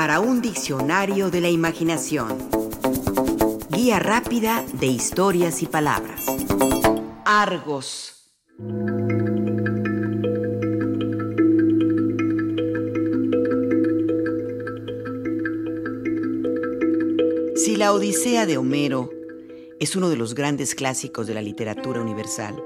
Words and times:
para 0.00 0.18
un 0.18 0.40
diccionario 0.40 1.30
de 1.30 1.42
la 1.42 1.50
imaginación. 1.50 2.38
Guía 3.68 3.98
rápida 3.98 4.64
de 4.72 4.86
historias 4.86 5.60
y 5.62 5.66
palabras. 5.66 6.24
Argos. 7.26 8.14
Si 17.56 17.76
la 17.76 17.92
Odisea 17.92 18.46
de 18.46 18.56
Homero 18.56 19.10
es 19.80 19.96
uno 19.96 20.08
de 20.08 20.16
los 20.16 20.34
grandes 20.34 20.74
clásicos 20.74 21.26
de 21.26 21.34
la 21.34 21.42
literatura 21.42 22.00
universal, 22.00 22.56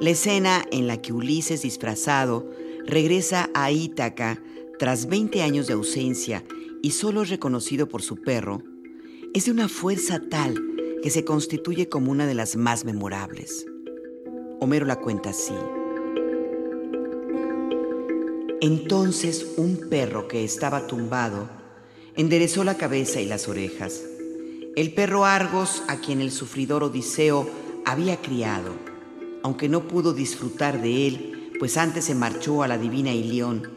la 0.00 0.08
escena 0.08 0.64
en 0.72 0.86
la 0.86 1.02
que 1.02 1.12
Ulises 1.12 1.60
disfrazado 1.60 2.50
regresa 2.86 3.50
a 3.52 3.70
Ítaca 3.70 4.40
tras 4.78 5.06
20 5.06 5.42
años 5.42 5.66
de 5.66 5.72
ausencia 5.72 6.44
y 6.82 6.90
solo 6.90 7.24
reconocido 7.24 7.88
por 7.88 8.02
su 8.02 8.16
perro, 8.16 8.62
es 9.32 9.46
de 9.46 9.50
una 9.50 9.68
fuerza 9.68 10.20
tal 10.28 10.62
que 11.02 11.10
se 11.10 11.24
constituye 11.24 11.88
como 11.88 12.10
una 12.10 12.26
de 12.26 12.34
las 12.34 12.56
más 12.56 12.84
memorables. 12.84 13.66
Homero 14.60 14.86
la 14.86 14.96
cuenta 14.96 15.30
así. 15.30 15.54
Entonces 18.60 19.54
un 19.56 19.88
perro 19.88 20.28
que 20.28 20.44
estaba 20.44 20.86
tumbado 20.86 21.48
enderezó 22.14 22.64
la 22.64 22.76
cabeza 22.76 23.20
y 23.20 23.26
las 23.26 23.48
orejas. 23.48 24.02
El 24.74 24.92
perro 24.92 25.24
Argos, 25.24 25.82
a 25.88 26.00
quien 26.00 26.20
el 26.20 26.30
sufridor 26.30 26.82
Odiseo 26.82 27.48
había 27.84 28.20
criado, 28.20 28.74
aunque 29.42 29.68
no 29.68 29.86
pudo 29.86 30.12
disfrutar 30.12 30.82
de 30.82 31.06
él, 31.06 31.52
pues 31.58 31.76
antes 31.76 32.06
se 32.06 32.14
marchó 32.14 32.62
a 32.62 32.68
la 32.68 32.78
divina 32.78 33.12
Ilión, 33.12 33.75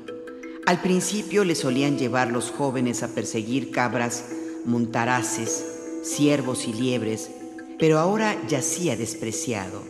al 0.69 0.81
principio 0.81 1.45
le 1.45 1.55
solían 1.55 1.97
llevar 1.97 2.29
los 2.29 2.51
jóvenes 2.51 3.01
a 3.01 3.07
perseguir 3.07 3.71
cabras, 3.71 4.25
montaraces, 4.65 5.65
ciervos 6.03 6.67
y 6.67 6.73
liebres, 6.73 7.31
pero 7.79 7.97
ahora 7.97 8.39
yacía 8.47 8.95
despreciado. 8.95 9.81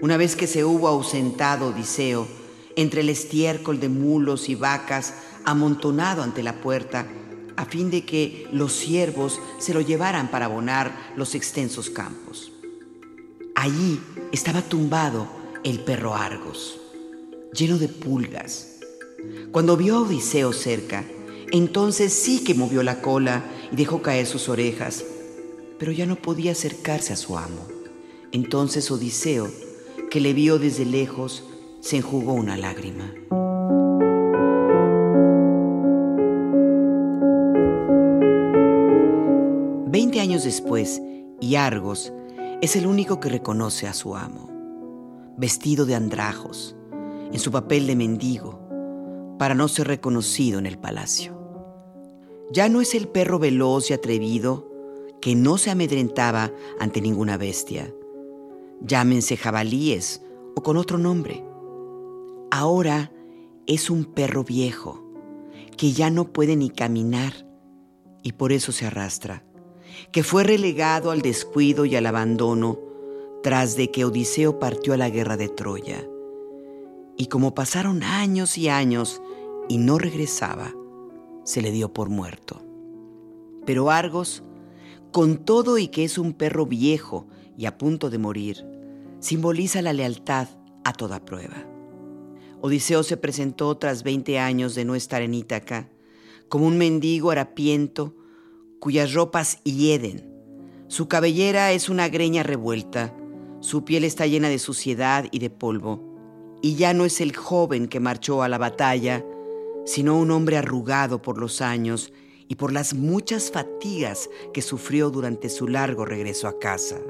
Una 0.00 0.16
vez 0.16 0.34
que 0.34 0.46
se 0.46 0.64
hubo 0.64 0.88
ausentado 0.88 1.66
Odiseo, 1.66 2.26
entre 2.74 3.02
el 3.02 3.10
estiércol 3.10 3.80
de 3.80 3.90
mulos 3.90 4.48
y 4.48 4.54
vacas 4.54 5.12
amontonado 5.44 6.22
ante 6.22 6.42
la 6.42 6.54
puerta, 6.54 7.06
a 7.56 7.66
fin 7.66 7.90
de 7.90 8.06
que 8.06 8.48
los 8.50 8.72
ciervos 8.72 9.38
se 9.58 9.74
lo 9.74 9.82
llevaran 9.82 10.30
para 10.30 10.46
abonar 10.46 11.12
los 11.16 11.34
extensos 11.34 11.90
campos. 11.90 12.50
Allí 13.54 14.00
estaba 14.32 14.62
tumbado 14.62 15.28
el 15.64 15.80
perro 15.80 16.14
Argos, 16.14 16.80
lleno 17.52 17.76
de 17.76 17.88
pulgas, 17.88 18.73
cuando 19.52 19.76
vio 19.76 19.96
a 19.96 20.00
Odiseo 20.00 20.52
cerca, 20.52 21.04
entonces 21.52 22.12
sí 22.12 22.42
que 22.42 22.54
movió 22.54 22.82
la 22.82 23.00
cola 23.00 23.44
y 23.70 23.76
dejó 23.76 24.02
caer 24.02 24.26
sus 24.26 24.48
orejas, 24.48 25.04
pero 25.78 25.92
ya 25.92 26.06
no 26.06 26.16
podía 26.16 26.52
acercarse 26.52 27.12
a 27.12 27.16
su 27.16 27.38
amo. 27.38 27.66
Entonces 28.32 28.90
Odiseo, 28.90 29.48
que 30.10 30.20
le 30.20 30.32
vio 30.32 30.58
desde 30.58 30.84
lejos, 30.84 31.44
se 31.80 31.98
enjugó 31.98 32.32
una 32.32 32.56
lágrima. 32.56 33.12
Veinte 39.86 40.18
años 40.18 40.42
después, 40.42 41.00
Iargos 41.40 42.12
es 42.60 42.74
el 42.74 42.86
único 42.86 43.20
que 43.20 43.28
reconoce 43.28 43.86
a 43.86 43.92
su 43.92 44.16
amo, 44.16 44.50
vestido 45.36 45.86
de 45.86 45.94
andrajos, 45.94 46.74
en 47.32 47.38
su 47.38 47.52
papel 47.52 47.86
de 47.86 47.94
mendigo, 47.94 48.63
para 49.38 49.54
no 49.54 49.68
ser 49.68 49.88
reconocido 49.88 50.58
en 50.58 50.66
el 50.66 50.78
palacio. 50.78 51.38
Ya 52.50 52.68
no 52.68 52.80
es 52.80 52.94
el 52.94 53.08
perro 53.08 53.38
veloz 53.38 53.90
y 53.90 53.94
atrevido 53.94 54.70
que 55.20 55.34
no 55.34 55.56
se 55.58 55.70
amedrentaba 55.70 56.52
ante 56.78 57.00
ninguna 57.00 57.36
bestia. 57.36 57.92
Llámense 58.80 59.36
jabalíes 59.36 60.22
o 60.54 60.62
con 60.62 60.76
otro 60.76 60.98
nombre. 60.98 61.44
Ahora 62.50 63.10
es 63.66 63.88
un 63.88 64.04
perro 64.04 64.44
viejo 64.44 65.02
que 65.76 65.92
ya 65.92 66.10
no 66.10 66.32
puede 66.32 66.56
ni 66.56 66.70
caminar 66.70 67.32
y 68.22 68.32
por 68.32 68.52
eso 68.52 68.72
se 68.72 68.86
arrastra, 68.86 69.44
que 70.12 70.22
fue 70.22 70.44
relegado 70.44 71.10
al 71.10 71.22
descuido 71.22 71.84
y 71.84 71.96
al 71.96 72.06
abandono 72.06 72.78
tras 73.42 73.76
de 73.76 73.90
que 73.90 74.04
Odiseo 74.04 74.58
partió 74.58 74.94
a 74.94 74.96
la 74.96 75.10
guerra 75.10 75.36
de 75.36 75.48
Troya. 75.48 76.06
Y 77.16 77.26
como 77.26 77.54
pasaron 77.54 78.02
años 78.02 78.56
y 78.58 78.68
años 78.68 79.20
y 79.68 79.78
no 79.78 79.98
regresaba, 79.98 80.72
se 81.44 81.62
le 81.62 81.70
dio 81.70 81.92
por 81.92 82.08
muerto. 82.08 82.62
Pero 83.66 83.90
Argos, 83.90 84.42
con 85.12 85.44
todo 85.44 85.78
y 85.78 85.88
que 85.88 86.04
es 86.04 86.18
un 86.18 86.32
perro 86.32 86.66
viejo 86.66 87.26
y 87.56 87.66
a 87.66 87.78
punto 87.78 88.10
de 88.10 88.18
morir, 88.18 88.66
simboliza 89.20 89.82
la 89.82 89.92
lealtad 89.92 90.48
a 90.84 90.92
toda 90.92 91.24
prueba. 91.24 91.66
Odiseo 92.60 93.02
se 93.02 93.16
presentó 93.16 93.76
tras 93.76 94.02
20 94.02 94.38
años 94.38 94.74
de 94.74 94.84
no 94.84 94.94
estar 94.94 95.22
en 95.22 95.34
Ítaca, 95.34 95.90
como 96.48 96.66
un 96.66 96.78
mendigo 96.78 97.30
harapiento 97.30 98.14
cuyas 98.80 99.14
ropas 99.14 99.62
hieden. 99.64 100.30
Su 100.88 101.08
cabellera 101.08 101.72
es 101.72 101.88
una 101.88 102.08
greña 102.08 102.42
revuelta, 102.42 103.14
su 103.60 103.84
piel 103.84 104.04
está 104.04 104.26
llena 104.26 104.48
de 104.48 104.58
suciedad 104.58 105.26
y 105.30 105.38
de 105.38 105.48
polvo 105.48 106.14
y 106.64 106.76
ya 106.76 106.94
no 106.94 107.04
es 107.04 107.20
el 107.20 107.36
joven 107.36 107.88
que 107.88 108.00
marchó 108.00 108.42
a 108.42 108.48
la 108.48 108.56
batalla, 108.56 109.22
sino 109.84 110.18
un 110.18 110.30
hombre 110.30 110.56
arrugado 110.56 111.22
por 111.22 111.38
los 111.38 111.60
años 111.60 112.12
y 112.48 112.56
por 112.56 112.72
las 112.72 112.94
muchas 112.94 113.50
fatigas 113.50 114.28
que 114.52 114.62
sufrió 114.62 115.10
durante 115.10 115.48
su 115.48 115.68
largo 115.68 116.04
regreso 116.04 116.48
a 116.48 116.58
casa. 116.58 117.00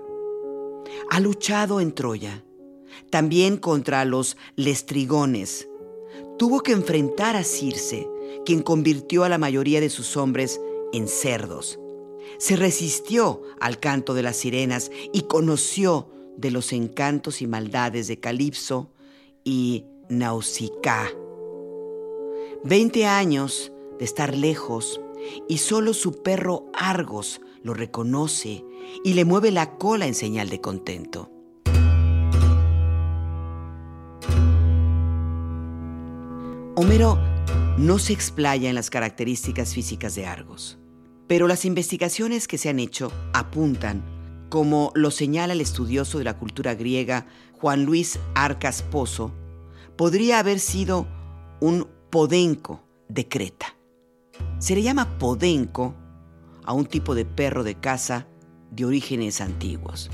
Ha 1.10 1.20
luchado 1.20 1.80
en 1.80 1.92
Troya, 1.92 2.44
también 3.10 3.56
contra 3.56 4.04
los 4.04 4.36
lestrigones. 4.56 5.68
Tuvo 6.38 6.60
que 6.60 6.72
enfrentar 6.72 7.36
a 7.36 7.44
Circe, 7.44 8.08
quien 8.44 8.62
convirtió 8.62 9.24
a 9.24 9.28
la 9.28 9.38
mayoría 9.38 9.80
de 9.80 9.90
sus 9.90 10.16
hombres 10.16 10.60
en 10.92 11.08
cerdos. 11.08 11.78
Se 12.38 12.56
resistió 12.56 13.42
al 13.60 13.78
canto 13.78 14.14
de 14.14 14.22
las 14.22 14.36
sirenas 14.36 14.90
y 15.12 15.22
conoció 15.22 16.08
de 16.36 16.50
los 16.50 16.72
encantos 16.72 17.42
y 17.42 17.46
maldades 17.46 18.08
de 18.08 18.18
Calipso, 18.18 18.90
y 19.44 19.84
Nausicaa. 20.08 21.23
Veinte 22.66 23.04
años 23.04 23.72
de 23.98 24.06
estar 24.06 24.34
lejos 24.34 24.98
y 25.50 25.58
solo 25.58 25.92
su 25.92 26.22
perro 26.22 26.64
Argos 26.72 27.42
lo 27.62 27.74
reconoce 27.74 28.64
y 29.04 29.12
le 29.12 29.26
mueve 29.26 29.50
la 29.50 29.76
cola 29.76 30.06
en 30.06 30.14
señal 30.14 30.48
de 30.48 30.62
contento. 30.62 31.30
Homero 36.74 37.18
no 37.76 37.98
se 37.98 38.14
explaya 38.14 38.70
en 38.70 38.76
las 38.76 38.88
características 38.88 39.74
físicas 39.74 40.14
de 40.14 40.24
Argos, 40.24 40.78
pero 41.26 41.46
las 41.46 41.66
investigaciones 41.66 42.48
que 42.48 42.56
se 42.56 42.70
han 42.70 42.78
hecho 42.78 43.12
apuntan, 43.34 44.02
como 44.48 44.90
lo 44.94 45.10
señala 45.10 45.52
el 45.52 45.60
estudioso 45.60 46.16
de 46.16 46.24
la 46.24 46.38
cultura 46.38 46.74
griega 46.74 47.26
Juan 47.52 47.84
Luis 47.84 48.18
Arcas 48.34 48.82
Pozo, 48.82 49.34
podría 49.96 50.38
haber 50.38 50.60
sido 50.60 51.06
un 51.60 51.92
podenco 52.14 52.80
de 53.08 53.26
Creta. 53.26 53.74
Se 54.60 54.76
le 54.76 54.84
llama 54.84 55.18
podenco 55.18 55.96
a 56.62 56.72
un 56.72 56.86
tipo 56.86 57.16
de 57.16 57.24
perro 57.24 57.64
de 57.64 57.74
caza 57.74 58.28
de 58.70 58.84
orígenes 58.84 59.40
antiguos. 59.40 60.12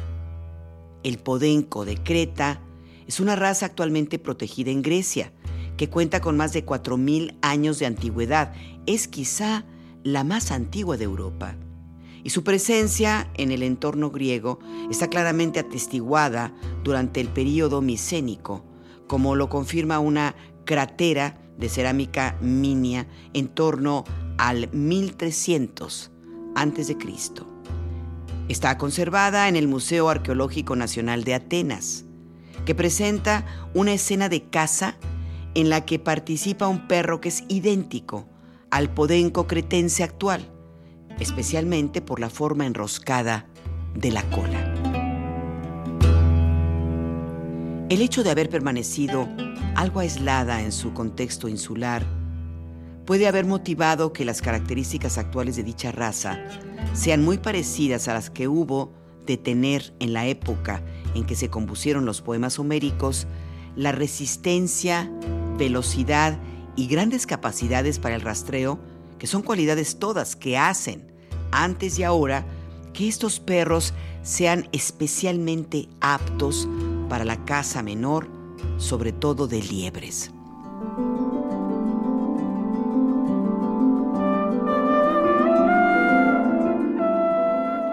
El 1.03 1.19
podenco 1.19 1.84
de 1.84 2.03
Creta 2.03 2.62
es 3.06 3.21
una 3.21 3.37
raza 3.37 3.66
actualmente 3.66 4.19
protegida 4.19 4.71
en 4.71 4.81
Grecia, 4.81 5.34
que 5.77 5.91
cuenta 5.91 6.22
con 6.22 6.39
más 6.39 6.55
de 6.55 6.65
4.000 6.65 7.37
años 7.43 7.78
de 7.78 7.84
antigüedad. 7.84 8.54
Es 8.86 9.07
quizá 9.07 9.66
la 10.03 10.25
más 10.25 10.53
antigua 10.53 10.97
de 10.97 11.04
Europa 11.04 11.54
y 12.25 12.30
su 12.30 12.42
presencia 12.42 13.30
en 13.34 13.51
el 13.51 13.63
entorno 13.63 14.10
griego 14.10 14.59
está 14.91 15.09
claramente 15.09 15.60
atestiguada 15.60 16.54
durante 16.83 17.21
el 17.21 17.28
período 17.28 17.83
micénico, 17.83 18.65
como 19.07 19.36
lo 19.36 19.51
confirma 19.51 19.98
una 19.98 20.34
cratera 20.65 21.36
de 21.60 21.68
cerámica 21.68 22.36
minia 22.41 23.07
en 23.34 23.48
torno 23.48 24.04
al 24.39 24.71
1300 24.72 26.10
a.C. 26.54 26.97
Está 28.48 28.78
conservada 28.78 29.48
en 29.48 29.57
el 29.57 29.68
Museo 29.68 30.09
Arqueológico 30.09 30.74
Nacional 30.74 31.24
de 31.24 31.34
Atenas, 31.34 32.04
que 32.65 32.74
presenta 32.74 33.45
una 33.74 33.92
escena 33.92 34.28
de 34.28 34.42
caza 34.48 34.97
en 35.54 35.68
la 35.68 35.84
que 35.84 35.98
participa 35.98 36.66
un 36.66 36.89
perro 36.89 37.21
que 37.21 37.28
es 37.28 37.45
idéntico 37.48 38.27
al 38.71 38.92
podenco 38.92 39.47
cretense 39.47 40.03
actual 40.03 40.51
especialmente 41.21 42.01
por 42.01 42.18
la 42.18 42.30
forma 42.30 42.66
enroscada 42.66 43.47
de 43.95 44.10
la 44.10 44.22
cola. 44.30 44.74
El 47.89 48.03
hecho 48.03 48.22
de 48.22 48.30
haber 48.30 48.48
permanecido 48.48 49.28
algo 49.80 50.00
aislada 50.00 50.60
en 50.62 50.72
su 50.72 50.92
contexto 50.92 51.48
insular. 51.48 52.04
Puede 53.06 53.27
haber 53.27 53.47
motivado 53.47 54.12
que 54.12 54.27
las 54.27 54.42
características 54.42 55.16
actuales 55.16 55.56
de 55.56 55.62
dicha 55.62 55.91
raza 55.91 56.38
sean 56.92 57.24
muy 57.24 57.38
parecidas 57.38 58.06
a 58.06 58.12
las 58.12 58.28
que 58.28 58.47
hubo 58.47 58.92
de 59.24 59.38
tener 59.38 59.94
en 59.98 60.12
la 60.12 60.27
época 60.27 60.82
en 61.15 61.24
que 61.24 61.34
se 61.34 61.48
compusieron 61.48 62.04
los 62.04 62.21
poemas 62.21 62.59
homéricos 62.59 63.27
la 63.74 63.92
resistencia, 63.92 65.10
velocidad 65.56 66.38
y 66.77 66.86
grandes 66.86 67.27
capacidades 67.27 67.98
para 67.98 68.16
el 68.16 68.21
rastreo, 68.21 68.78
que 69.18 69.27
son 69.27 69.41
cualidades 69.41 69.98
todas 69.98 70.36
que 70.36 70.59
hacen, 70.59 71.10
antes 71.53 71.98
y 71.98 72.03
ahora, 72.03 72.44
que 72.92 73.09
estos 73.09 73.41
perros 73.41 73.94
sean 74.22 74.68
especialmente 74.72 75.88
aptos 76.00 76.68
para 77.09 77.24
la 77.24 77.44
caza 77.47 77.82
menor, 77.82 78.40
sobre 78.77 79.12
todo 79.12 79.47
de 79.47 79.62
liebres. 79.62 80.30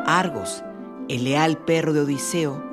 Argos, 0.05 0.63
el 1.09 1.25
leal 1.25 1.57
perro 1.57 1.93
de 1.93 2.01
Odiseo, 2.01 2.63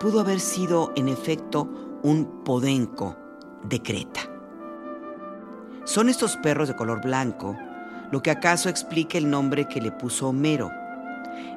pudo 0.00 0.20
haber 0.20 0.40
sido 0.40 0.92
en 0.96 1.08
efecto 1.08 1.68
un 2.02 2.42
podenco 2.44 3.16
de 3.64 3.82
Creta. 3.82 4.20
Son 5.84 6.08
estos 6.08 6.36
perros 6.38 6.68
de 6.68 6.76
color 6.76 7.02
blanco 7.02 7.56
lo 8.10 8.22
que 8.22 8.30
acaso 8.30 8.68
explica 8.68 9.18
el 9.18 9.30
nombre 9.30 9.68
que 9.68 9.80
le 9.80 9.92
puso 9.92 10.28
Homero. 10.28 10.70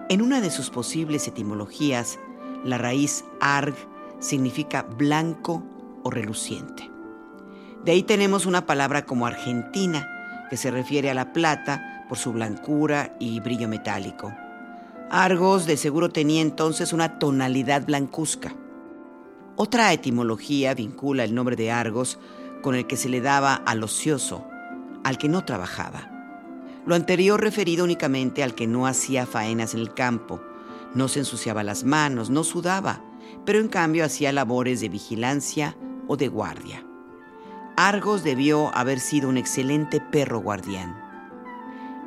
En 0.09 0.21
una 0.21 0.39
de 0.39 0.51
sus 0.51 0.69
posibles 0.69 1.27
etimologías, 1.27 2.19
la 2.63 2.77
raíz 2.77 3.25
arg 3.39 3.73
significa 4.19 4.83
blanco 4.83 5.63
o 6.03 6.11
reluciente. 6.11 6.89
De 7.83 7.91
ahí 7.91 8.03
tenemos 8.03 8.45
una 8.45 8.65
palabra 8.65 9.05
como 9.05 9.25
argentina, 9.25 10.09
que 10.49 10.57
se 10.57 10.71
refiere 10.71 11.09
a 11.09 11.13
la 11.13 11.33
plata 11.33 12.05
por 12.07 12.17
su 12.17 12.31
blancura 12.31 13.15
y 13.19 13.39
brillo 13.39 13.67
metálico. 13.67 14.33
Argos 15.09 15.65
de 15.65 15.77
seguro 15.77 16.09
tenía 16.09 16.41
entonces 16.41 16.93
una 16.93 17.19
tonalidad 17.19 17.85
blancuzca. 17.85 18.55
Otra 19.55 19.91
etimología 19.93 20.73
vincula 20.73 21.23
el 21.23 21.35
nombre 21.35 21.55
de 21.55 21.71
Argos 21.71 22.19
con 22.61 22.75
el 22.75 22.87
que 22.87 22.97
se 22.97 23.09
le 23.09 23.21
daba 23.21 23.55
al 23.55 23.83
ocioso, 23.83 24.45
al 25.03 25.17
que 25.17 25.29
no 25.29 25.43
trabajaba. 25.45 26.09
Lo 26.85 26.95
anterior 26.95 27.39
referido 27.39 27.83
únicamente 27.83 28.43
al 28.43 28.55
que 28.55 28.67
no 28.67 28.87
hacía 28.87 29.25
faenas 29.25 29.73
en 29.73 29.81
el 29.81 29.93
campo, 29.93 30.41
no 30.95 31.07
se 31.07 31.19
ensuciaba 31.19 31.63
las 31.63 31.83
manos, 31.83 32.29
no 32.29 32.43
sudaba, 32.43 33.01
pero 33.45 33.59
en 33.59 33.67
cambio 33.67 34.05
hacía 34.05 34.31
labores 34.31 34.81
de 34.81 34.89
vigilancia 34.89 35.75
o 36.07 36.17
de 36.17 36.27
guardia. 36.27 36.85
Argos 37.75 38.23
debió 38.23 38.75
haber 38.75 38.99
sido 38.99 39.29
un 39.29 39.37
excelente 39.37 39.99
perro 39.99 40.39
guardián. 40.39 40.95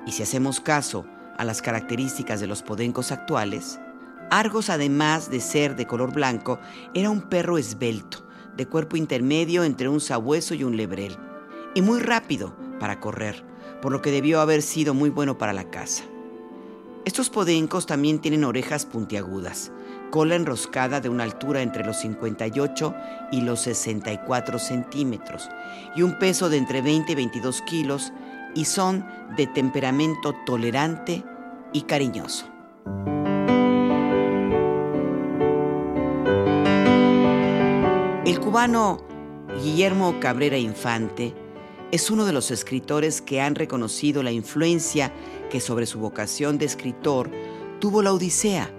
Y 0.07 0.13
si 0.13 0.23
hacemos 0.23 0.61
caso 0.61 1.05
a 1.37 1.45
las 1.45 1.61
características 1.61 2.41
de 2.41 2.47
los 2.47 2.63
podencos 2.63 3.11
actuales, 3.11 3.81
Argos, 4.31 4.71
además 4.71 5.31
de 5.31 5.41
ser 5.41 5.77
de 5.77 5.87
color 5.87 6.13
blanco, 6.13 6.59
era 6.95 7.11
un 7.11 7.23
perro 7.23 7.59
esbelto, 7.59 8.27
de 8.57 8.67
cuerpo 8.67 8.97
intermedio 8.97 9.63
entre 9.65 9.89
un 9.89 10.01
sabueso 10.01 10.55
y 10.55 10.65
un 10.65 10.77
lebrel, 10.77 11.17
y 11.75 11.83
muy 11.83 12.01
rápido 12.01 12.57
para 12.81 12.99
correr, 12.99 13.45
por 13.81 13.93
lo 13.93 14.03
que 14.03 14.11
debió 14.11 14.41
haber 14.41 14.63
sido 14.63 14.95
muy 14.95 15.11
bueno 15.11 15.39
para 15.39 15.53
la 15.53 15.71
caza. 15.71 16.05
Estos 17.05 17.31
podencos 17.31 17.87
también 17.87 18.19
tienen 18.19 18.43
orejas 18.43 18.85
puntiagudas, 18.85 19.71
cola 20.11 20.35
enroscada 20.35 21.01
de 21.01 21.09
una 21.09 21.25
altura 21.25 21.63
entre 21.63 21.85
los 21.85 21.99
58 21.99 22.95
y 23.33 23.41
los 23.43 23.61
64 23.61 24.59
centímetros, 24.59 25.49
y 25.95 26.03
un 26.03 26.19
peso 26.19 26.49
de 26.49 26.59
entre 26.59 26.83
20 26.83 27.13
y 27.13 27.15
22 27.15 27.63
kilos, 27.63 28.13
y 28.55 28.65
son 28.65 29.07
de 29.37 29.47
temperamento 29.47 30.35
tolerante 30.47 31.23
y 31.73 31.83
cariñoso. 31.83 32.47
El 38.25 38.41
cubano 38.41 39.05
Guillermo 39.63 40.19
Cabrera 40.21 40.59
Infante 40.59 41.35
es 41.93 42.11
uno 42.11 42.25
de 42.25 42.33
los 42.33 42.51
escritores 42.51 43.23
que 43.23 43.41
han 43.41 43.55
reconocido 43.55 44.23
la 44.23 44.33
influencia 44.33 45.13
que 45.51 45.61
sobre 45.61 45.87
su 45.87 46.01
vocación 46.01 46.59
de 46.59 46.67
escritor 46.67 47.31
tuvo 47.79 48.03
la 48.03 48.13
Odisea, 48.13 48.71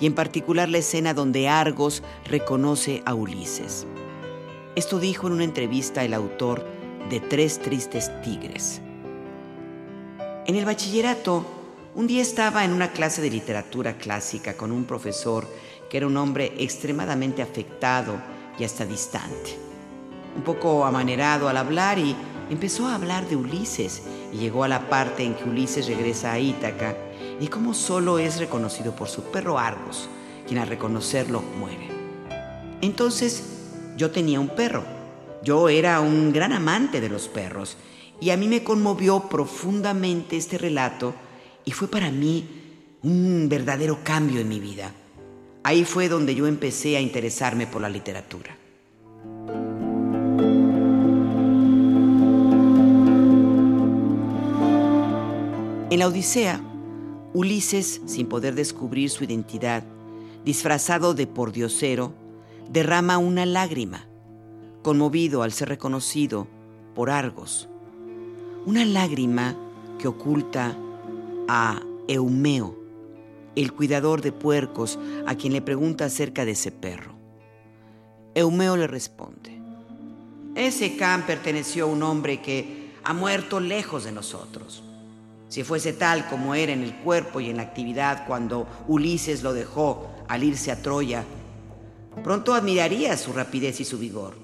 y 0.00 0.06
en 0.06 0.14
particular 0.14 0.68
la 0.68 0.78
escena 0.78 1.14
donde 1.14 1.48
Argos 1.48 2.02
reconoce 2.24 3.02
a 3.04 3.14
Ulises. 3.14 3.86
Esto 4.76 5.00
dijo 5.00 5.26
en 5.26 5.32
una 5.34 5.44
entrevista 5.44 6.04
el 6.04 6.14
autor 6.14 6.64
de 7.10 7.20
Tres 7.20 7.58
Tristes 7.58 8.10
Tigres. 8.22 8.80
En 10.46 10.54
el 10.54 10.64
bachillerato, 10.64 11.44
un 11.94 12.06
día 12.06 12.22
estaba 12.22 12.64
en 12.64 12.72
una 12.72 12.92
clase 12.92 13.20
de 13.20 13.30
literatura 13.30 13.98
clásica 13.98 14.54
con 14.54 14.70
un 14.70 14.84
profesor 14.84 15.46
que 15.90 15.96
era 15.96 16.06
un 16.06 16.16
hombre 16.16 16.52
extremadamente 16.58 17.42
afectado 17.42 18.14
y 18.58 18.64
hasta 18.64 18.86
distante. 18.86 19.58
Un 20.36 20.42
poco 20.42 20.84
amanerado 20.84 21.48
al 21.48 21.56
hablar 21.56 21.98
y 21.98 22.14
empezó 22.50 22.86
a 22.86 22.94
hablar 22.94 23.28
de 23.28 23.36
Ulises 23.36 24.02
y 24.32 24.36
llegó 24.36 24.64
a 24.64 24.68
la 24.68 24.88
parte 24.88 25.24
en 25.24 25.34
que 25.34 25.48
Ulises 25.48 25.86
regresa 25.86 26.32
a 26.32 26.38
Ítaca 26.38 26.96
y 27.40 27.48
cómo 27.48 27.74
solo 27.74 28.18
es 28.18 28.38
reconocido 28.38 28.94
por 28.94 29.08
su 29.08 29.22
perro 29.24 29.58
Argos, 29.58 30.08
quien 30.46 30.58
al 30.58 30.68
reconocerlo 30.68 31.42
muere. 31.58 31.88
Entonces 32.80 33.42
yo 33.96 34.10
tenía 34.10 34.40
un 34.40 34.48
perro. 34.48 34.84
Yo 35.42 35.68
era 35.68 36.00
un 36.00 36.32
gran 36.32 36.52
amante 36.52 37.00
de 37.00 37.08
los 37.08 37.28
perros 37.28 37.76
y 38.20 38.30
a 38.30 38.36
mí 38.36 38.48
me 38.48 38.64
conmovió 38.64 39.28
profundamente 39.28 40.36
este 40.36 40.58
relato 40.58 41.14
y 41.64 41.72
fue 41.72 41.88
para 41.88 42.10
mí 42.10 42.48
un 43.02 43.48
verdadero 43.48 43.98
cambio 44.02 44.40
en 44.40 44.48
mi 44.48 44.58
vida. 44.58 44.92
Ahí 45.62 45.84
fue 45.84 46.08
donde 46.08 46.34
yo 46.34 46.46
empecé 46.46 46.96
a 46.96 47.00
interesarme 47.00 47.66
por 47.66 47.82
la 47.82 47.88
literatura. 47.88 48.56
En 55.90 55.98
la 55.98 56.06
Odisea, 56.06 56.60
Ulises, 57.34 58.00
sin 58.06 58.26
poder 58.26 58.54
descubrir 58.54 59.10
su 59.10 59.24
identidad, 59.24 59.84
disfrazado 60.44 61.14
de 61.14 61.26
pordiosero, 61.26 62.14
derrama 62.70 63.18
una 63.18 63.44
lágrima, 63.44 64.06
conmovido 64.82 65.42
al 65.42 65.52
ser 65.52 65.68
reconocido 65.68 66.46
por 66.94 67.10
Argos. 67.10 67.68
Una 68.64 68.84
lágrima 68.84 69.56
que 69.98 70.08
oculta 70.08 70.76
a 71.48 71.80
Eumeo, 72.06 72.78
el 73.56 73.72
cuidador 73.72 74.22
de 74.22 74.32
puercos, 74.32 74.98
a 75.26 75.34
quien 75.34 75.52
le 75.52 75.62
pregunta 75.62 76.06
acerca 76.06 76.44
de 76.44 76.52
ese 76.52 76.70
perro. 76.70 77.14
Eumeo 78.34 78.76
le 78.76 78.86
responde, 78.86 79.60
ese 80.54 80.96
can 80.96 81.26
perteneció 81.26 81.84
a 81.84 81.88
un 81.88 82.02
hombre 82.02 82.40
que 82.40 82.90
ha 83.04 83.12
muerto 83.12 83.60
lejos 83.60 84.04
de 84.04 84.12
nosotros. 84.12 84.82
Si 85.48 85.64
fuese 85.64 85.92
tal 85.92 86.28
como 86.28 86.54
era 86.54 86.72
en 86.72 86.82
el 86.82 86.94
cuerpo 86.96 87.40
y 87.40 87.50
en 87.50 87.56
la 87.56 87.62
actividad 87.62 88.26
cuando 88.26 88.66
Ulises 88.86 89.42
lo 89.42 89.52
dejó 89.52 90.10
al 90.28 90.44
irse 90.44 90.70
a 90.70 90.82
Troya, 90.82 91.24
pronto 92.22 92.54
admiraría 92.54 93.16
su 93.16 93.32
rapidez 93.32 93.80
y 93.80 93.84
su 93.84 93.98
vigor. 93.98 94.34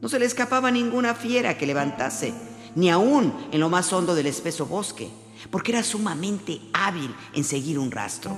No 0.00 0.08
se 0.08 0.18
le 0.18 0.26
escapaba 0.26 0.70
ninguna 0.70 1.14
fiera 1.14 1.58
que 1.58 1.66
levantase, 1.66 2.32
ni 2.74 2.90
aún 2.90 3.34
en 3.52 3.60
lo 3.60 3.68
más 3.68 3.92
hondo 3.92 4.14
del 4.14 4.26
espeso 4.26 4.66
bosque 4.66 5.10
porque 5.50 5.72
era 5.72 5.82
sumamente 5.82 6.60
hábil 6.72 7.14
en 7.34 7.44
seguir 7.44 7.78
un 7.78 7.90
rastro. 7.90 8.36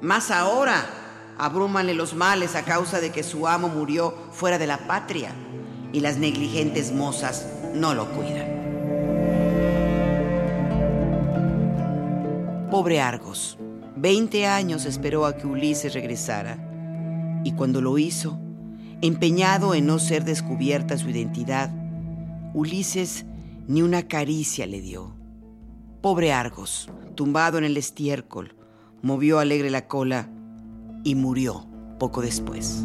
Más 0.00 0.30
ahora, 0.30 1.34
abrúmanle 1.38 1.94
los 1.94 2.14
males 2.14 2.54
a 2.54 2.64
causa 2.64 3.00
de 3.00 3.10
que 3.10 3.22
su 3.22 3.48
amo 3.48 3.68
murió 3.68 4.14
fuera 4.32 4.58
de 4.58 4.66
la 4.66 4.78
patria 4.86 5.32
y 5.92 6.00
las 6.00 6.16
negligentes 6.16 6.92
mozas 6.92 7.46
no 7.74 7.94
lo 7.94 8.10
cuidan. 8.10 8.57
Pobre 12.70 13.00
Argos, 13.00 13.56
veinte 13.96 14.46
años 14.46 14.84
esperó 14.84 15.24
a 15.24 15.38
que 15.38 15.46
Ulises 15.46 15.94
regresara 15.94 16.58
y 17.42 17.52
cuando 17.52 17.80
lo 17.80 17.96
hizo, 17.96 18.38
empeñado 19.00 19.74
en 19.74 19.86
no 19.86 19.98
ser 19.98 20.24
descubierta 20.24 20.98
su 20.98 21.08
identidad, 21.08 21.70
Ulises 22.52 23.24
ni 23.68 23.80
una 23.80 24.02
caricia 24.02 24.66
le 24.66 24.82
dio. 24.82 25.14
Pobre 26.02 26.34
Argos, 26.34 26.90
tumbado 27.14 27.56
en 27.56 27.64
el 27.64 27.78
estiércol, 27.78 28.54
movió 29.00 29.38
alegre 29.38 29.70
la 29.70 29.86
cola 29.88 30.28
y 31.04 31.14
murió 31.14 31.66
poco 31.98 32.20
después. 32.20 32.84